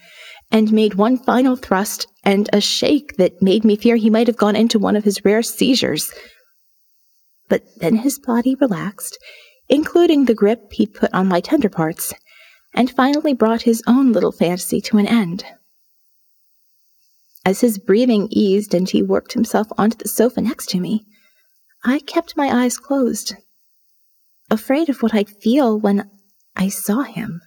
and 0.51 0.72
made 0.72 0.96
one 0.96 1.17
final 1.17 1.56
thrust 1.56 2.08
and 2.28 2.50
a 2.52 2.60
shake 2.60 3.16
that 3.16 3.42
made 3.42 3.64
me 3.64 3.78
fear 3.78 3.96
he 3.96 4.10
might 4.10 4.28
have 4.28 4.36
gone 4.36 4.56
into 4.58 4.78
one 4.78 4.98
of 4.98 5.06
his 5.06 5.24
rare 5.24 5.42
seizures. 5.42 6.12
But 7.48 7.64
then 7.78 7.96
his 7.96 8.20
body 8.20 8.54
relaxed, 8.56 9.18
including 9.70 10.26
the 10.26 10.36
grip 10.36 10.74
he'd 10.74 10.94
put 10.94 11.14
on 11.14 11.30
my 11.30 11.40
tender 11.40 11.70
parts, 11.70 12.14
and 12.76 12.92
finally 12.92 13.34
brought 13.34 13.62
his 13.62 13.82
own 13.88 14.12
little 14.12 14.34
fantasy 14.34 14.82
to 14.82 14.98
an 14.98 15.08
end. 15.08 15.46
As 17.46 17.62
his 17.62 17.78
breathing 17.78 18.28
eased 18.30 18.74
and 18.74 18.90
he 18.90 19.02
worked 19.02 19.32
himself 19.32 19.68
onto 19.78 19.96
the 19.96 20.10
sofa 20.10 20.42
next 20.42 20.68
to 20.72 20.82
me, 20.82 21.06
I 21.86 22.00
kept 22.00 22.36
my 22.36 22.64
eyes 22.64 22.78
closed, 22.78 23.36
afraid 24.52 24.90
of 24.90 25.02
what 25.02 25.16
I'd 25.16 25.30
feel 25.30 25.80
when 25.80 26.12
I 26.58 26.68
saw 26.68 27.04
him. 27.04 27.40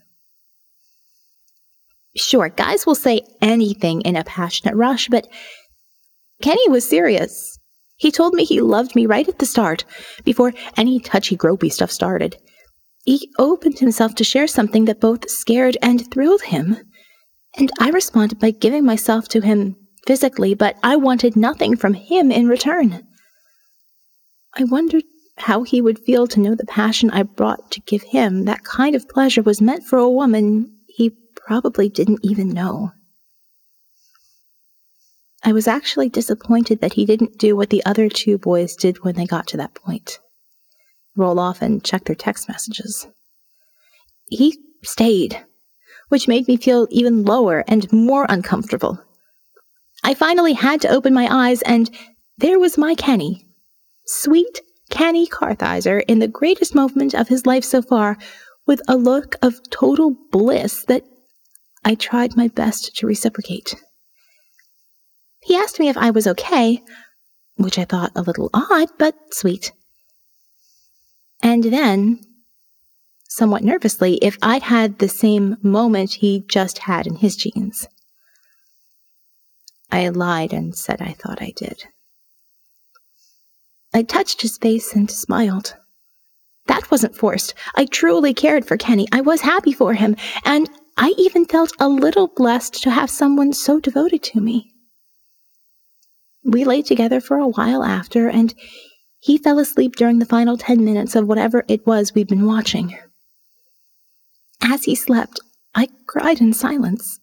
Sure, 2.16 2.48
guys 2.48 2.86
will 2.86 2.94
say 2.94 3.22
anything 3.40 4.00
in 4.02 4.16
a 4.16 4.24
passionate 4.24 4.74
rush, 4.74 5.08
but 5.08 5.28
Kenny 6.42 6.68
was 6.68 6.88
serious. 6.88 7.58
He 7.96 8.10
told 8.10 8.34
me 8.34 8.44
he 8.44 8.60
loved 8.60 8.96
me 8.96 9.06
right 9.06 9.28
at 9.28 9.38
the 9.38 9.46
start, 9.46 9.84
before 10.24 10.52
any 10.76 10.98
touchy 10.98 11.36
gropey 11.36 11.70
stuff 11.70 11.90
started. 11.90 12.36
He 13.04 13.30
opened 13.38 13.78
himself 13.78 14.14
to 14.16 14.24
share 14.24 14.46
something 14.46 14.86
that 14.86 15.00
both 15.00 15.30
scared 15.30 15.76
and 15.82 16.10
thrilled 16.10 16.42
him, 16.42 16.76
and 17.56 17.70
I 17.78 17.90
responded 17.90 18.38
by 18.38 18.50
giving 18.50 18.84
myself 18.84 19.28
to 19.28 19.40
him 19.40 19.76
physically, 20.06 20.54
but 20.54 20.76
I 20.82 20.96
wanted 20.96 21.36
nothing 21.36 21.76
from 21.76 21.94
him 21.94 22.32
in 22.32 22.48
return. 22.48 23.06
I 24.56 24.64
wondered 24.64 25.04
how 25.36 25.62
he 25.62 25.80
would 25.80 25.98
feel 25.98 26.26
to 26.26 26.40
know 26.40 26.54
the 26.54 26.66
passion 26.66 27.10
I 27.10 27.22
brought 27.22 27.70
to 27.72 27.80
give 27.80 28.02
him 28.02 28.44
that 28.44 28.64
kind 28.64 28.94
of 28.94 29.08
pleasure 29.08 29.42
was 29.42 29.60
meant 29.60 29.84
for 29.84 29.98
a 29.98 30.10
woman 30.10 30.76
he 30.88 31.12
probably 31.50 31.88
didn't 31.88 32.20
even 32.22 32.48
know. 32.48 32.92
I 35.42 35.52
was 35.52 35.66
actually 35.66 36.08
disappointed 36.08 36.80
that 36.80 36.92
he 36.92 37.04
didn't 37.04 37.38
do 37.38 37.56
what 37.56 37.70
the 37.70 37.84
other 37.84 38.08
two 38.08 38.38
boys 38.38 38.76
did 38.76 39.02
when 39.02 39.16
they 39.16 39.26
got 39.26 39.48
to 39.48 39.56
that 39.56 39.74
point 39.74 40.20
roll 41.16 41.40
off 41.40 41.60
and 41.60 41.82
check 41.84 42.04
their 42.04 42.14
text 42.14 42.48
messages. 42.48 43.08
He 44.28 44.60
stayed, 44.84 45.44
which 46.08 46.28
made 46.28 46.46
me 46.46 46.56
feel 46.56 46.86
even 46.88 47.24
lower 47.24 47.64
and 47.66 47.92
more 47.92 48.26
uncomfortable. 48.28 49.02
I 50.04 50.14
finally 50.14 50.52
had 50.52 50.80
to 50.82 50.88
open 50.88 51.12
my 51.12 51.26
eyes, 51.28 51.62
and 51.62 51.90
there 52.38 52.60
was 52.60 52.78
my 52.78 52.94
Kenny. 52.94 53.44
Sweet 54.06 54.60
Kenny 54.88 55.26
Kartheiser 55.26 56.04
in 56.06 56.20
the 56.20 56.28
greatest 56.28 56.76
moment 56.76 57.12
of 57.12 57.26
his 57.26 57.44
life 57.44 57.64
so 57.64 57.82
far, 57.82 58.18
with 58.68 58.80
a 58.86 58.96
look 58.96 59.34
of 59.42 59.58
total 59.70 60.14
bliss 60.30 60.84
that 60.84 61.04
I 61.84 61.94
tried 61.94 62.36
my 62.36 62.48
best 62.48 62.96
to 62.96 63.06
reciprocate. 63.06 63.74
He 65.42 65.56
asked 65.56 65.78
me 65.78 65.88
if 65.88 65.96
I 65.96 66.10
was 66.10 66.26
okay, 66.26 66.82
which 67.56 67.78
I 67.78 67.84
thought 67.84 68.12
a 68.14 68.22
little 68.22 68.50
odd, 68.52 68.88
but 68.98 69.14
sweet. 69.32 69.72
And 71.42 71.64
then, 71.64 72.20
somewhat 73.28 73.64
nervously, 73.64 74.16
if 74.16 74.36
I'd 74.42 74.64
had 74.64 74.98
the 74.98 75.08
same 75.08 75.56
moment 75.62 76.14
he 76.14 76.44
just 76.48 76.78
had 76.78 77.06
in 77.06 77.16
his 77.16 77.36
jeans. 77.36 77.88
I 79.90 80.08
lied 80.08 80.52
and 80.52 80.76
said 80.76 81.00
I 81.00 81.12
thought 81.12 81.42
I 81.42 81.52
did. 81.56 81.84
I 83.92 84.02
touched 84.02 84.42
his 84.42 84.58
face 84.58 84.94
and 84.94 85.10
smiled. 85.10 85.74
That 86.66 86.90
wasn't 86.90 87.16
forced. 87.16 87.54
I 87.74 87.86
truly 87.86 88.32
cared 88.34 88.64
for 88.64 88.76
Kenny. 88.76 89.08
I 89.10 89.20
was 89.22 89.40
happy 89.40 89.72
for 89.72 89.94
him, 89.94 90.14
and 90.44 90.70
I 91.02 91.14
even 91.16 91.46
felt 91.46 91.72
a 91.80 91.88
little 91.88 92.28
blessed 92.28 92.82
to 92.82 92.90
have 92.90 93.08
someone 93.08 93.54
so 93.54 93.80
devoted 93.80 94.22
to 94.24 94.40
me. 94.40 94.74
We 96.44 96.64
lay 96.64 96.82
together 96.82 97.22
for 97.22 97.38
a 97.38 97.48
while 97.48 97.82
after, 97.82 98.28
and 98.28 98.54
he 99.18 99.38
fell 99.38 99.58
asleep 99.58 99.96
during 99.96 100.18
the 100.18 100.26
final 100.26 100.58
ten 100.58 100.84
minutes 100.84 101.16
of 101.16 101.26
whatever 101.26 101.64
it 101.68 101.86
was 101.86 102.14
we'd 102.14 102.28
been 102.28 102.44
watching. 102.44 102.98
As 104.62 104.84
he 104.84 104.94
slept, 104.94 105.40
I 105.74 105.88
cried 106.06 106.42
in 106.42 106.52
silence 106.52 107.18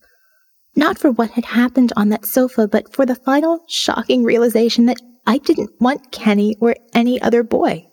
not 0.76 0.98
for 0.98 1.12
what 1.12 1.32
had 1.32 1.46
happened 1.46 1.94
on 1.96 2.10
that 2.10 2.26
sofa, 2.26 2.68
but 2.68 2.94
for 2.94 3.06
the 3.06 3.16
final 3.16 3.64
shocking 3.68 4.24
realization 4.24 4.86
that 4.86 5.02
I 5.26 5.38
didn't 5.40 5.72
want 5.80 6.12
Kenny 6.12 6.56
or 6.60 6.76
any 6.94 7.22
other 7.22 7.44
boy. 7.44 7.88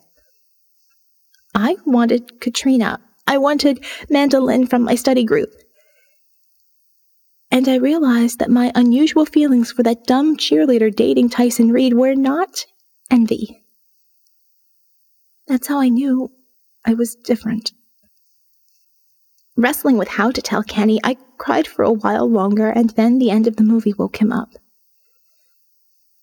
I 1.54 1.76
wanted 1.84 2.40
Katrina. 2.40 3.00
I 3.26 3.38
wanted 3.38 3.84
Mandolin 4.10 4.66
from 4.66 4.82
my 4.82 4.94
study 4.94 5.24
group. 5.24 5.50
And 7.54 7.68
I 7.68 7.76
realized 7.76 8.40
that 8.40 8.50
my 8.50 8.72
unusual 8.74 9.24
feelings 9.24 9.70
for 9.70 9.84
that 9.84 10.08
dumb 10.08 10.36
cheerleader 10.36 10.92
dating 10.92 11.28
Tyson 11.28 11.70
Reed 11.70 11.94
were 11.94 12.16
not 12.16 12.66
envy. 13.12 13.62
That's 15.46 15.68
how 15.68 15.78
I 15.78 15.88
knew 15.88 16.32
I 16.84 16.94
was 16.94 17.14
different. 17.14 17.70
Wrestling 19.56 19.98
with 19.98 20.08
how 20.08 20.32
to 20.32 20.42
tell 20.42 20.64
Kenny, 20.64 20.98
I 21.04 21.16
cried 21.38 21.68
for 21.68 21.84
a 21.84 21.92
while 21.92 22.28
longer, 22.28 22.70
and 22.70 22.90
then 22.90 23.20
the 23.20 23.30
end 23.30 23.46
of 23.46 23.54
the 23.54 23.62
movie 23.62 23.94
woke 23.96 24.16
him 24.16 24.32
up. 24.32 24.50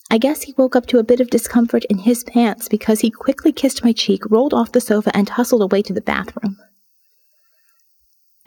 I 0.09 0.17
guess 0.17 0.41
he 0.41 0.53
woke 0.57 0.75
up 0.75 0.85
to 0.87 0.99
a 0.99 1.03
bit 1.03 1.21
of 1.21 1.29
discomfort 1.29 1.85
in 1.85 1.99
his 1.99 2.25
pants 2.25 2.67
because 2.67 2.99
he 2.99 3.09
quickly 3.09 3.53
kissed 3.53 3.85
my 3.85 3.93
cheek, 3.93 4.29
rolled 4.29 4.53
off 4.53 4.73
the 4.73 4.81
sofa, 4.81 5.15
and 5.15 5.29
hustled 5.29 5.61
away 5.61 5.81
to 5.83 5.93
the 5.93 6.01
bathroom. 6.01 6.57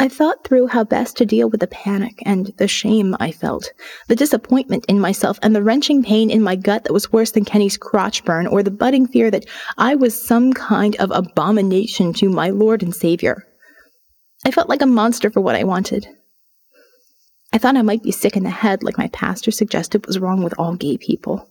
I 0.00 0.08
thought 0.08 0.44
through 0.44 0.66
how 0.66 0.82
best 0.82 1.16
to 1.18 1.26
deal 1.26 1.48
with 1.48 1.60
the 1.60 1.68
panic 1.68 2.20
and 2.26 2.52
the 2.56 2.66
shame 2.66 3.16
I 3.20 3.30
felt, 3.30 3.72
the 4.08 4.16
disappointment 4.16 4.84
in 4.88 4.98
myself, 4.98 5.38
and 5.40 5.54
the 5.54 5.62
wrenching 5.62 6.02
pain 6.02 6.30
in 6.30 6.42
my 6.42 6.56
gut 6.56 6.84
that 6.84 6.92
was 6.92 7.12
worse 7.12 7.30
than 7.30 7.44
Kenny's 7.44 7.76
crotch 7.76 8.24
burn, 8.24 8.48
or 8.48 8.62
the 8.62 8.72
budding 8.72 9.06
fear 9.06 9.30
that 9.30 9.46
I 9.78 9.94
was 9.94 10.26
some 10.26 10.52
kind 10.52 10.96
of 10.96 11.12
abomination 11.12 12.12
to 12.14 12.28
my 12.28 12.50
Lord 12.50 12.82
and 12.82 12.94
Savior. 12.94 13.46
I 14.44 14.50
felt 14.50 14.68
like 14.68 14.82
a 14.82 14.86
monster 14.86 15.30
for 15.30 15.40
what 15.40 15.54
I 15.54 15.62
wanted. 15.62 16.08
I 17.52 17.58
thought 17.58 17.76
I 17.76 17.82
might 17.82 18.02
be 18.02 18.10
sick 18.10 18.36
in 18.36 18.42
the 18.42 18.50
head, 18.50 18.82
like 18.82 18.98
my 18.98 19.08
pastor 19.08 19.52
suggested 19.52 20.06
was 20.06 20.18
wrong 20.18 20.42
with 20.42 20.54
all 20.58 20.74
gay 20.74 20.98
people. 20.98 21.48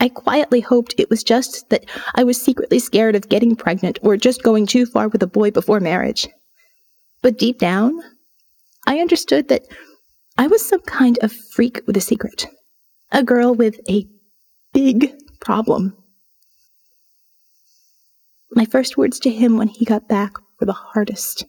I 0.00 0.08
quietly 0.08 0.60
hoped 0.60 0.96
it 0.98 1.08
was 1.08 1.22
just 1.22 1.70
that 1.70 1.86
I 2.14 2.24
was 2.24 2.42
secretly 2.42 2.80
scared 2.80 3.14
of 3.14 3.28
getting 3.28 3.54
pregnant 3.54 4.00
or 4.02 4.16
just 4.16 4.42
going 4.42 4.66
too 4.66 4.84
far 4.84 5.06
with 5.06 5.22
a 5.22 5.28
boy 5.28 5.52
before 5.52 5.78
marriage. 5.78 6.26
But 7.22 7.38
deep 7.38 7.58
down, 7.58 8.00
I 8.86 8.98
understood 9.00 9.48
that 9.48 9.66
I 10.38 10.46
was 10.46 10.66
some 10.66 10.82
kind 10.82 11.18
of 11.22 11.32
freak 11.32 11.80
with 11.86 11.96
a 11.96 12.00
secret, 12.00 12.46
a 13.10 13.22
girl 13.22 13.54
with 13.54 13.80
a 13.88 14.06
big 14.72 15.12
problem. 15.40 15.96
My 18.50 18.64
first 18.64 18.96
words 18.96 19.18
to 19.20 19.30
him 19.30 19.56
when 19.56 19.68
he 19.68 19.84
got 19.84 20.08
back 20.08 20.34
were 20.60 20.66
the 20.66 20.72
hardest. 20.72 21.44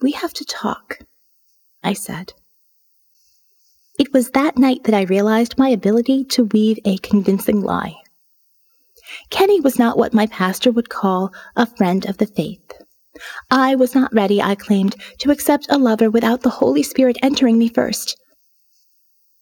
We 0.00 0.12
have 0.12 0.32
to 0.34 0.44
talk, 0.44 1.00
I 1.82 1.92
said. 1.92 2.32
It 3.98 4.14
was 4.14 4.30
that 4.30 4.56
night 4.56 4.84
that 4.84 4.94
I 4.94 5.02
realized 5.02 5.58
my 5.58 5.68
ability 5.68 6.24
to 6.24 6.44
weave 6.44 6.78
a 6.86 6.96
convincing 6.98 7.60
lie. 7.60 7.96
Kenny 9.28 9.60
was 9.60 9.78
not 9.78 9.98
what 9.98 10.14
my 10.14 10.26
pastor 10.26 10.70
would 10.70 10.88
call 10.88 11.32
a 11.54 11.66
friend 11.66 12.06
of 12.06 12.16
the 12.16 12.26
faith. 12.26 12.79
I 13.50 13.74
was 13.74 13.94
not 13.94 14.12
ready, 14.12 14.40
I 14.40 14.54
claimed, 14.54 14.96
to 15.18 15.30
accept 15.30 15.66
a 15.68 15.78
lover 15.78 16.10
without 16.10 16.42
the 16.42 16.50
Holy 16.50 16.82
Spirit 16.82 17.16
entering 17.22 17.58
me 17.58 17.68
first. 17.68 18.16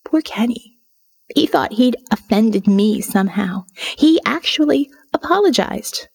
Poor 0.05 0.21
Kenny. 0.21 0.75
He 1.35 1.47
thought 1.47 1.75
he'd 1.75 1.97
offended 2.11 2.67
me 2.67 3.01
somehow. 3.01 3.65
He 3.97 4.21
actually 4.25 4.91
apologized. 5.13 6.09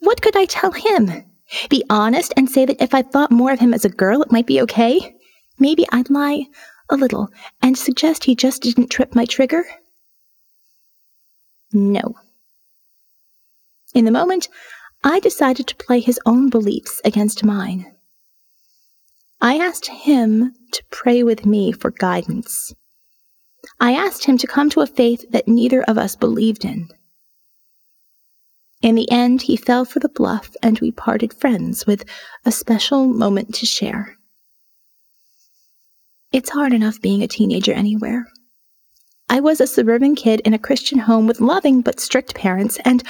What 0.00 0.22
could 0.22 0.36
I 0.36 0.44
tell 0.44 0.72
him? 0.72 1.24
Be 1.68 1.84
honest 1.90 2.32
and 2.36 2.48
say 2.48 2.64
that 2.64 2.80
if 2.82 2.94
I 2.94 3.02
thought 3.02 3.30
more 3.30 3.52
of 3.52 3.60
him 3.60 3.74
as 3.74 3.84
a 3.84 3.90
girl, 3.90 4.22
it 4.22 4.32
might 4.32 4.46
be 4.46 4.60
okay? 4.62 5.16
Maybe 5.58 5.86
I'd 5.92 6.10
lie 6.10 6.46
a 6.88 6.96
little 6.96 7.28
and 7.60 7.76
suggest 7.76 8.24
he 8.24 8.34
just 8.34 8.62
didn't 8.62 8.88
trip 8.88 9.14
my 9.14 9.24
trigger? 9.24 9.64
No. 11.72 12.16
In 13.94 14.04
the 14.04 14.10
moment, 14.10 14.48
I 15.04 15.18
decided 15.20 15.66
to 15.66 15.76
play 15.76 16.00
his 16.00 16.20
own 16.24 16.48
beliefs 16.48 17.00
against 17.04 17.44
mine. 17.44 17.92
I 19.40 19.58
asked 19.58 19.88
him 19.88 20.54
to 20.72 20.84
pray 20.90 21.24
with 21.24 21.44
me 21.44 21.72
for 21.72 21.90
guidance. 21.90 22.72
I 23.80 23.92
asked 23.92 24.24
him 24.24 24.38
to 24.38 24.46
come 24.46 24.70
to 24.70 24.80
a 24.80 24.86
faith 24.86 25.24
that 25.30 25.48
neither 25.48 25.82
of 25.82 25.98
us 25.98 26.14
believed 26.14 26.64
in. 26.64 26.88
In 28.80 28.94
the 28.94 29.10
end, 29.10 29.42
he 29.42 29.56
fell 29.56 29.84
for 29.84 30.00
the 30.00 30.08
bluff, 30.08 30.54
and 30.62 30.78
we 30.80 30.90
parted 30.90 31.34
friends 31.34 31.86
with 31.86 32.04
a 32.44 32.52
special 32.52 33.06
moment 33.06 33.54
to 33.56 33.66
share. 33.66 34.16
It's 36.32 36.50
hard 36.50 36.72
enough 36.72 37.00
being 37.00 37.22
a 37.22 37.28
teenager 37.28 37.72
anywhere. 37.72 38.28
I 39.28 39.40
was 39.40 39.60
a 39.60 39.66
suburban 39.66 40.14
kid 40.14 40.40
in 40.40 40.54
a 40.54 40.58
Christian 40.58 40.98
home 40.98 41.26
with 41.26 41.40
loving 41.40 41.80
but 41.80 42.00
strict 42.00 42.34
parents, 42.34 42.78
and 42.84 43.02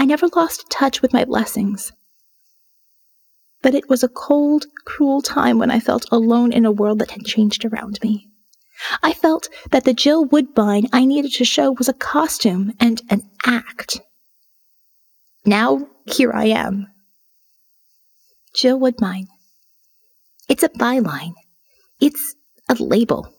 I 0.00 0.06
never 0.06 0.28
lost 0.28 0.70
touch 0.70 1.02
with 1.02 1.12
my 1.12 1.26
blessings. 1.26 1.92
But 3.60 3.74
it 3.74 3.90
was 3.90 4.02
a 4.02 4.08
cold, 4.08 4.64
cruel 4.86 5.20
time 5.20 5.58
when 5.58 5.70
I 5.70 5.78
felt 5.78 6.06
alone 6.10 6.54
in 6.54 6.64
a 6.64 6.72
world 6.72 7.00
that 7.00 7.10
had 7.10 7.26
changed 7.26 7.66
around 7.66 7.98
me. 8.02 8.26
I 9.02 9.12
felt 9.12 9.50
that 9.72 9.84
the 9.84 9.92
Jill 9.92 10.24
Woodbine 10.24 10.86
I 10.90 11.04
needed 11.04 11.34
to 11.34 11.44
show 11.44 11.72
was 11.72 11.86
a 11.86 11.92
costume 11.92 12.72
and 12.80 13.02
an 13.10 13.28
act. 13.44 14.00
Now, 15.44 15.86
here 16.06 16.32
I 16.32 16.46
am. 16.46 16.86
Jill 18.54 18.80
Woodbine. 18.80 19.28
It's 20.48 20.62
a 20.62 20.70
byline. 20.70 21.34
It's 22.00 22.36
a 22.70 22.74
label. 22.82 23.34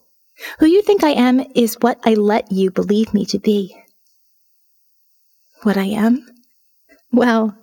Who 0.60 0.67
you 0.67 0.84
think 0.84 1.04
I 1.04 1.13
am 1.13 1.43
is 1.56 1.78
what 1.82 2.00
I 2.04 2.13
let 2.13 2.52
you 2.52 2.69
believe 2.69 3.15
me 3.15 3.26
to 3.26 3.39
be. 3.39 3.76
What 5.63 5.76
I 5.76 5.86
am? 5.86 6.28
Well, 7.12 7.58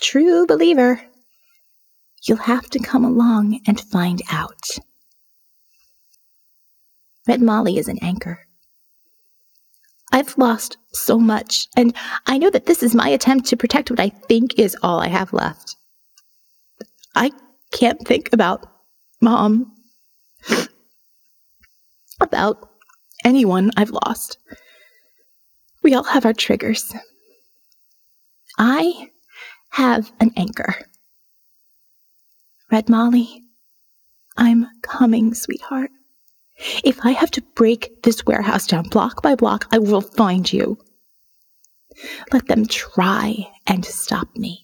true 0.00 0.46
believer. 0.46 1.00
You'll 2.26 2.38
have 2.38 2.70
to 2.70 2.78
come 2.78 3.04
along 3.04 3.60
and 3.66 3.78
find 3.78 4.22
out. 4.30 4.62
Red 7.28 7.42
Molly 7.42 7.78
is 7.78 7.88
an 7.88 7.98
anchor. 8.02 8.46
I've 10.12 10.38
lost 10.38 10.76
so 10.92 11.18
much, 11.18 11.66
and 11.76 11.94
I 12.26 12.38
know 12.38 12.48
that 12.50 12.66
this 12.66 12.82
is 12.82 12.94
my 12.94 13.08
attempt 13.08 13.46
to 13.48 13.56
protect 13.56 13.90
what 13.90 14.00
I 14.00 14.10
think 14.10 14.58
is 14.58 14.76
all 14.82 15.00
I 15.00 15.08
have 15.08 15.32
left. 15.32 15.76
I 17.14 17.32
can't 17.72 18.06
think 18.06 18.32
about 18.32 18.66
mom, 19.20 19.72
about 22.20 22.70
anyone 23.24 23.70
I've 23.76 23.90
lost. 23.90 24.38
We 25.82 25.94
all 25.94 26.04
have 26.04 26.24
our 26.24 26.32
triggers. 26.32 26.94
I 28.58 29.10
have 29.70 30.12
an 30.20 30.32
anchor. 30.36 30.74
Red 32.70 32.88
Molly, 32.88 33.42
I'm 34.36 34.66
coming, 34.82 35.34
sweetheart. 35.34 35.90
If 36.84 37.04
I 37.04 37.10
have 37.12 37.30
to 37.32 37.42
break 37.54 38.02
this 38.02 38.24
warehouse 38.24 38.66
down 38.66 38.88
block 38.88 39.22
by 39.22 39.34
block, 39.34 39.66
I 39.72 39.78
will 39.78 40.00
find 40.00 40.50
you. 40.52 40.78
Let 42.32 42.46
them 42.46 42.66
try 42.66 43.50
and 43.66 43.84
stop 43.84 44.34
me. 44.36 44.63